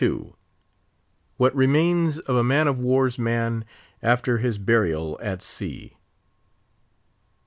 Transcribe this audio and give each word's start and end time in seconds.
WHAT 1.37 1.55
REMAINS 1.55 2.17
OF 2.17 2.35
A 2.35 2.43
MAN 2.43 2.67
OF 2.67 2.79
WAR'S 2.79 3.19
MAN 3.19 3.63
AFTER 4.01 4.39
HIS 4.39 4.57
BURIAL 4.57 5.19
AT 5.21 5.43
SEA. 5.43 5.93